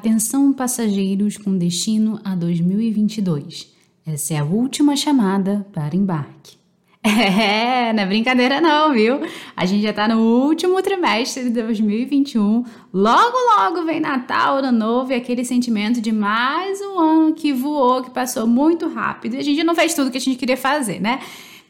[0.00, 3.70] Atenção passageiros com destino a 2022.
[4.06, 6.58] Essa é a última chamada para embarque.
[7.04, 9.20] É, não é brincadeira não, viu?
[9.54, 12.64] A gente já tá no último trimestre de 2021.
[12.94, 18.02] Logo, logo vem Natal, Ano Novo e aquele sentimento de mais um ano que voou,
[18.02, 19.34] que passou muito rápido.
[19.34, 21.20] E a gente não fez tudo que a gente queria fazer, né?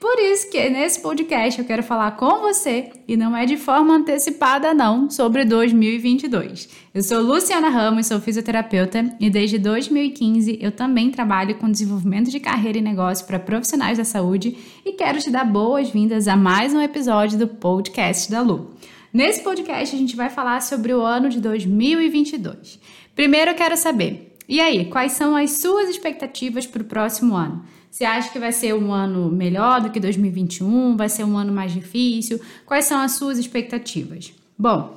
[0.01, 3.93] Por isso que nesse podcast eu quero falar com você, e não é de forma
[3.93, 6.71] antecipada não, sobre 2022.
[6.95, 12.41] Eu sou Luciana Ramos, sou fisioterapeuta e desde 2015 eu também trabalho com desenvolvimento de
[12.41, 16.81] carreira e negócio para profissionais da saúde e quero te dar boas-vindas a mais um
[16.81, 18.71] episódio do podcast da Lu.
[19.13, 22.81] Nesse podcast a gente vai falar sobre o ano de 2022.
[23.15, 27.63] Primeiro eu quero saber, e aí, quais são as suas expectativas para o próximo ano?
[27.91, 30.97] Você acha que vai ser um ano melhor do que 2021?
[30.97, 32.41] Vai ser um ano mais difícil?
[32.65, 34.33] Quais são as suas expectativas?
[34.57, 34.97] Bom,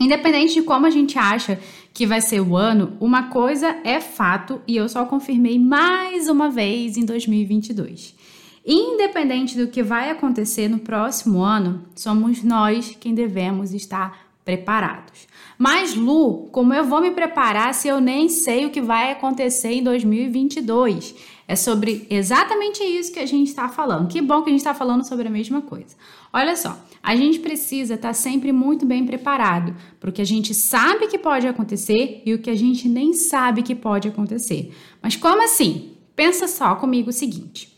[0.00, 1.60] independente de como a gente acha
[1.92, 6.48] que vai ser o ano, uma coisa é fato e eu só confirmei mais uma
[6.48, 8.14] vez em 2022.
[8.64, 15.26] Independente do que vai acontecer no próximo ano, somos nós quem devemos estar preparados.
[15.58, 19.72] Mas, Lu, como eu vou me preparar se eu nem sei o que vai acontecer
[19.72, 21.14] em 2022?
[21.46, 24.08] É sobre exatamente isso que a gente está falando.
[24.08, 25.96] Que bom que a gente está falando sobre a mesma coisa.
[26.32, 30.26] Olha só, a gente precisa estar tá sempre muito bem preparado para o que a
[30.26, 34.72] gente sabe que pode acontecer e o que a gente nem sabe que pode acontecer.
[35.02, 35.92] Mas como assim?
[36.14, 37.72] Pensa só comigo o seguinte.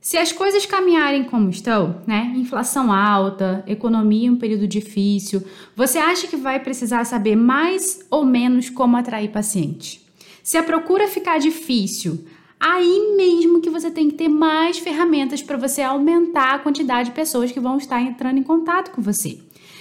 [0.00, 2.32] Se as coisas caminharem como estão, né?
[2.34, 5.44] Inflação alta, economia em um período difícil,
[5.76, 10.04] você acha que vai precisar saber mais ou menos como atrair paciente?
[10.42, 12.26] Se a procura ficar difícil,
[12.62, 17.14] aí mesmo que você tem que ter mais ferramentas para você aumentar a quantidade de
[17.14, 19.36] pessoas que vão estar entrando em contato com você.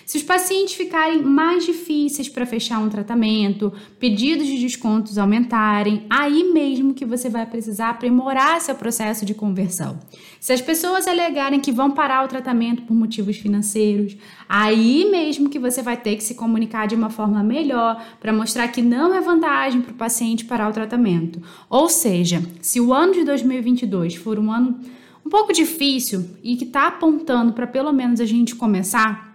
[0.06, 6.52] Se os pacientes ficarem mais difíceis para fechar um tratamento, pedidos de descontos aumentarem, aí
[6.52, 10.00] mesmo que você vai precisar aprimorar seu processo de conversão.
[10.40, 14.18] Se as pessoas alegarem que vão parar o tratamento por motivos financeiros,
[14.50, 18.68] aí mesmo que você vai ter que se comunicar de uma forma melhor para mostrar
[18.68, 21.42] que não é vantagem para o paciente parar o tratamento.
[21.70, 24.80] Ou seja, se o ano de 2022 for um ano
[25.26, 29.31] um pouco difícil e que está apontando para pelo menos a gente começar,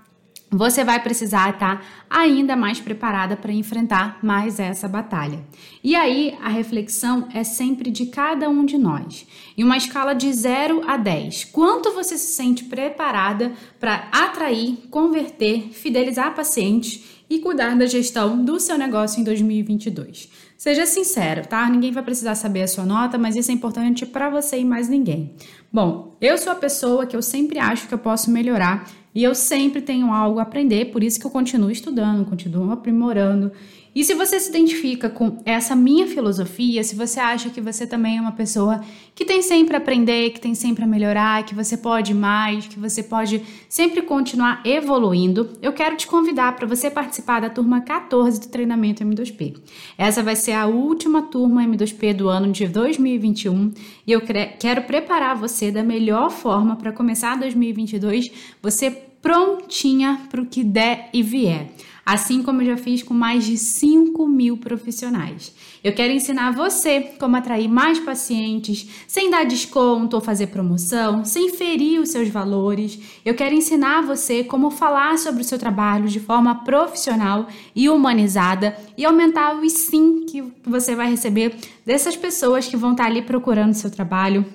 [0.50, 5.44] você vai precisar estar ainda mais preparada para enfrentar mais essa batalha.
[5.82, 9.26] E aí, a reflexão é sempre de cada um de nós.
[9.58, 15.70] Em uma escala de 0 a 10, quanto você se sente preparada para atrair, converter,
[15.72, 20.30] fidelizar pacientes e cuidar da gestão do seu negócio em 2022?
[20.56, 21.68] Seja sincero, tá?
[21.68, 24.88] Ninguém vai precisar saber a sua nota, mas isso é importante para você e mais
[24.88, 25.34] ninguém.
[25.70, 29.34] Bom, eu sou a pessoa que eu sempre acho que eu posso melhorar e eu
[29.34, 33.50] sempre tenho algo a aprender, por isso que eu continuo estudando, continuo aprimorando.
[33.96, 38.18] E se você se identifica com essa minha filosofia, se você acha que você também
[38.18, 38.82] é uma pessoa
[39.14, 42.78] que tem sempre a aprender, que tem sempre a melhorar, que você pode mais, que
[42.78, 43.40] você pode
[43.70, 49.02] sempre continuar evoluindo, eu quero te convidar para você participar da turma 14 do treinamento
[49.02, 49.56] M2P.
[49.96, 53.72] Essa vai ser a última turma M2P do ano de 2021
[54.06, 58.30] e eu quero preparar você da melhor forma para começar 2022,
[58.60, 58.90] você
[59.22, 61.70] prontinha para o que der e vier
[62.06, 65.52] assim como eu já fiz com mais de 5 mil profissionais.
[65.82, 71.50] Eu quero ensinar você como atrair mais pacientes, sem dar desconto ou fazer promoção, sem
[71.50, 72.96] ferir os seus valores.
[73.24, 78.76] Eu quero ensinar você como falar sobre o seu trabalho de forma profissional e humanizada
[78.96, 83.74] e aumentar o sim que você vai receber dessas pessoas que vão estar ali procurando
[83.74, 84.46] seu trabalho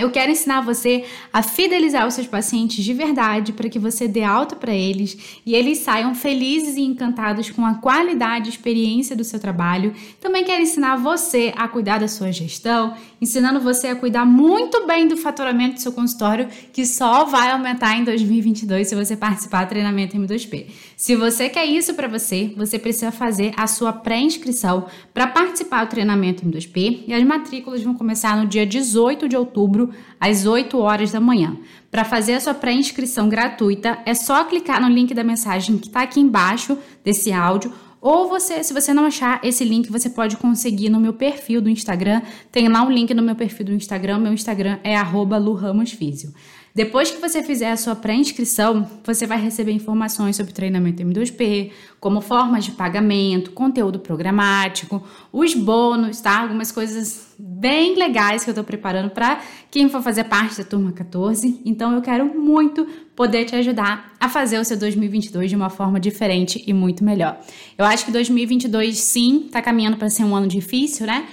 [0.00, 4.22] eu quero ensinar você a fidelizar os seus pacientes de verdade para que você dê
[4.22, 9.24] alta para eles e eles saiam felizes e encantados com a qualidade e experiência do
[9.24, 9.92] seu trabalho.
[10.20, 15.06] Também quero ensinar você a cuidar da sua gestão, ensinando você a cuidar muito bem
[15.06, 19.68] do faturamento do seu consultório, que só vai aumentar em 2022 se você participar do
[19.68, 20.66] treinamento M2P.
[20.96, 25.90] Se você quer isso para você, você precisa fazer a sua pré-inscrição para participar do
[25.90, 31.12] treinamento M2P e as matrículas vão começar no dia 18 de outubro às 8 horas
[31.12, 31.56] da manhã.
[31.90, 36.02] Para fazer a sua pré-inscrição gratuita, é só clicar no link da mensagem que está
[36.02, 37.72] aqui embaixo desse áudio.
[38.00, 41.68] Ou você, se você não achar esse link, você pode conseguir no meu perfil do
[41.68, 42.22] Instagram.
[42.50, 44.18] Tem lá um link no meu perfil do Instagram.
[44.18, 46.32] Meu Instagram é @luramosfisio.
[46.72, 52.20] Depois que você fizer a sua pré-inscrição, você vai receber informações sobre treinamento M2P, como
[52.20, 55.02] formas de pagamento, conteúdo programático,
[55.32, 56.40] os bônus, tá?
[56.42, 60.92] Algumas coisas bem legais que eu tô preparando para quem for fazer parte da turma
[60.92, 61.60] 14.
[61.64, 62.86] Então eu quero muito
[63.16, 67.40] poder te ajudar a fazer o seu 2022 de uma forma diferente e muito melhor.
[67.76, 71.26] Eu acho que 2022 sim tá caminhando para ser um ano difícil, né?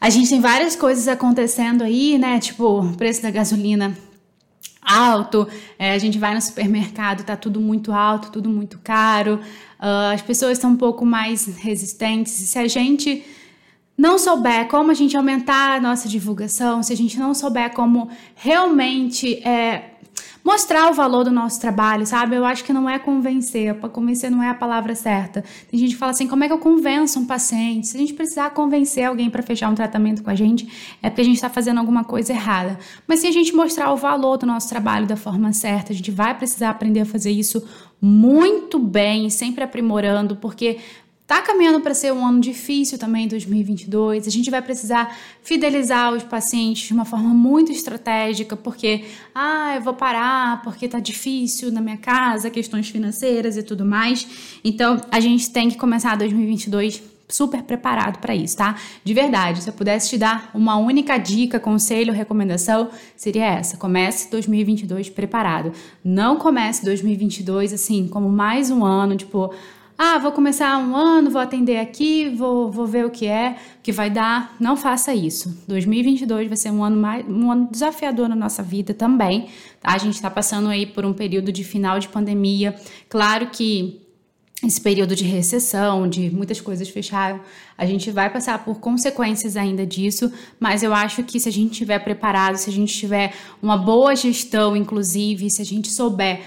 [0.00, 2.38] A gente tem várias coisas acontecendo aí, né?
[2.38, 3.94] Tipo, o preço da gasolina
[4.90, 5.46] alto,
[5.78, 9.40] é, a gente vai no supermercado, tá tudo muito alto, tudo muito caro,
[9.78, 12.32] uh, as pessoas estão um pouco mais resistentes.
[12.32, 13.24] Se a gente
[13.96, 18.08] não souber como a gente aumentar a nossa divulgação, se a gente não souber como
[18.34, 19.89] realmente é,
[20.44, 22.36] mostrar o valor do nosso trabalho, sabe?
[22.36, 25.44] Eu acho que não é convencer, para convencer não é a palavra certa.
[25.70, 27.88] Tem gente que fala assim: como é que eu convenço um paciente?
[27.88, 31.22] Se a gente precisar convencer alguém para fechar um tratamento com a gente, é porque
[31.22, 32.78] a gente está fazendo alguma coisa errada.
[33.06, 36.10] Mas se a gente mostrar o valor do nosso trabalho da forma certa, a gente
[36.10, 37.66] vai precisar aprender a fazer isso
[38.00, 40.78] muito bem, sempre aprimorando, porque
[41.30, 44.26] Tá caminhando para ser um ano difícil também, 2022.
[44.26, 49.80] A gente vai precisar fidelizar os pacientes de uma forma muito estratégica, porque, ah, eu
[49.80, 54.26] vou parar porque tá difícil na minha casa, questões financeiras e tudo mais.
[54.64, 58.74] Então, a gente tem que começar 2022 super preparado para isso, tá?
[59.04, 64.28] De verdade, se eu pudesse te dar uma única dica, conselho, recomendação, seria essa: comece
[64.32, 65.72] 2022 preparado.
[66.02, 69.54] Não comece 2022 assim, como mais um ano, tipo,
[70.02, 73.82] ah, vou começar um ano, vou atender aqui, vou, vou ver o que é, o
[73.82, 74.56] que vai dar.
[74.58, 75.62] Não faça isso.
[75.68, 79.50] 2022 vai ser um ano, mais, um ano desafiador na nossa vida também.
[79.78, 79.92] Tá?
[79.92, 82.74] A gente está passando aí por um período de final de pandemia.
[83.10, 84.00] Claro que
[84.64, 87.38] esse período de recessão, de muitas coisas fecharam,
[87.76, 91.72] a gente vai passar por consequências ainda disso, mas eu acho que se a gente
[91.72, 96.40] estiver preparado, se a gente tiver uma boa gestão, inclusive, se a gente souber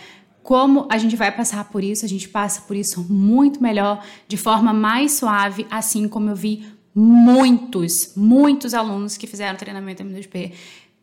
[0.43, 4.37] como a gente vai passar por isso, a gente passa por isso muito melhor, de
[4.37, 10.51] forma mais suave, assim como eu vi muitos, muitos alunos que fizeram treinamento M2P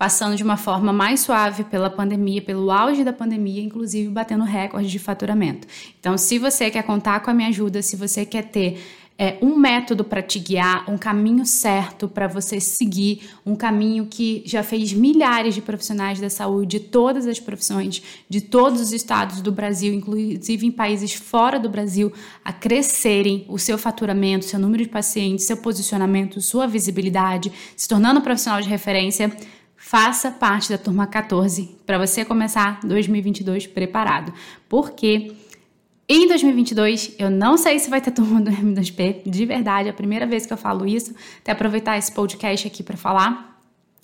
[0.01, 4.89] passando de uma forma mais suave pela pandemia, pelo auge da pandemia, inclusive batendo recorde
[4.89, 5.69] de faturamento.
[5.99, 8.83] Então, se você quer contar com a minha ajuda, se você quer ter
[9.22, 14.43] é, um método para te guiar, um caminho certo para você seguir, um caminho que
[14.46, 19.43] já fez milhares de profissionais da saúde de todas as profissões, de todos os estados
[19.43, 22.11] do Brasil, inclusive em países fora do Brasil,
[22.43, 28.20] a crescerem o seu faturamento, seu número de pacientes, seu posicionamento, sua visibilidade, se tornando
[28.20, 29.37] um profissional de referência.
[29.76, 34.32] Faça parte da turma 14 para você começar 2022 preparado.
[34.67, 35.37] Porque
[36.12, 39.95] em 2022, eu não sei se vai ter turma do M2P, de verdade, é a
[39.95, 41.15] primeira vez que eu falo isso.
[41.39, 43.62] Até aproveitar esse podcast aqui para falar.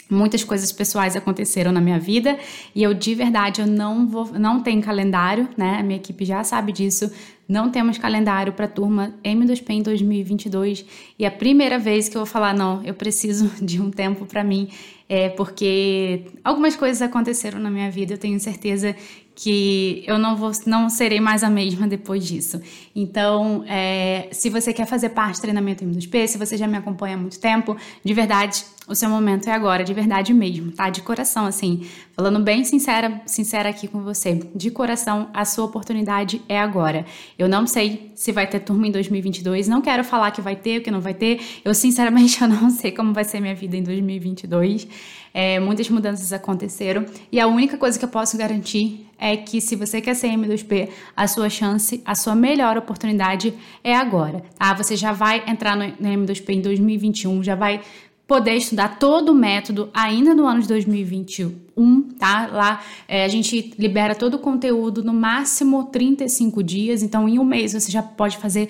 [0.08, 2.38] Muitas coisas pessoais aconteceram na minha vida
[2.72, 5.78] e eu de verdade eu não vou, não tenho calendário, né?
[5.80, 7.10] A minha equipe já sabe disso.
[7.48, 10.86] Não temos calendário para turma M2P em 2022
[11.18, 14.26] e é a primeira vez que eu vou falar não, eu preciso de um tempo
[14.26, 14.68] para mim,
[15.08, 18.14] é porque algumas coisas aconteceram na minha vida.
[18.14, 18.94] Eu tenho certeza
[19.36, 22.58] que eu não vou, não serei mais a mesma depois disso.
[22.94, 27.16] Então, é, se você quer fazer parte do treinamento M2P, se você já me acompanha
[27.16, 30.88] há muito tempo, de verdade, o seu momento é agora, de verdade mesmo, tá?
[30.88, 36.40] De coração, assim, falando bem sincera, sincera aqui com você, de coração, a sua oportunidade
[36.48, 37.04] é agora.
[37.38, 40.80] Eu não sei se vai ter turma em 2022, não quero falar que vai ter,
[40.80, 41.40] que não vai ter.
[41.64, 44.86] Eu sinceramente eu não sei como vai ser minha vida em 2022.
[45.34, 49.76] É, muitas mudanças aconteceram e a única coisa que eu posso garantir é que se
[49.76, 53.52] você quer ser M2P, a sua chance, a sua melhor oportunidade
[53.84, 54.72] é agora, tá?
[54.72, 57.82] Você já vai entrar no M2P em 2021, já vai
[58.26, 62.48] poder estudar todo o método ainda no ano de 2021, tá?
[62.48, 67.44] Lá é, a gente libera todo o conteúdo no máximo 35 dias, então em um
[67.44, 68.68] mês você já pode fazer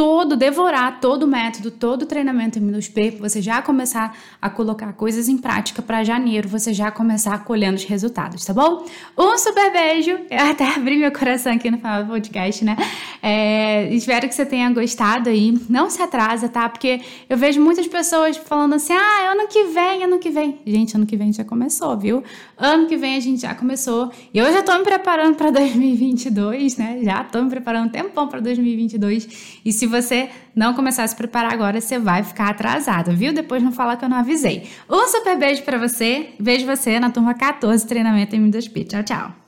[0.00, 4.48] todo, devorar todo o método, todo o treinamento em Minus P, você já começar a
[4.48, 8.86] colocar coisas em prática para janeiro, você já começar colhendo os resultados, tá bom?
[9.14, 12.78] Um super beijo, eu até abri meu coração aqui no final do podcast, né?
[13.22, 16.66] É, espero que você tenha gostado aí, não se atrasa, tá?
[16.66, 20.60] Porque eu vejo muitas pessoas falando assim, ah, ano que vem, ano que vem.
[20.66, 22.24] Gente, ano que vem já começou, viu?
[22.56, 26.78] Ano que vem a gente já começou, e eu já tô me preparando para 2022,
[26.80, 27.00] né?
[27.02, 31.16] Já tô me preparando um tempão para 2022, e se você não começar a se
[31.16, 33.32] preparar agora, você vai ficar atrasado, viu?
[33.32, 34.68] Depois não fala que eu não avisei.
[34.88, 36.30] Um super beijo para você.
[36.38, 39.39] Vejo você na turma 14 treinamento em 2 Tchau, tchau.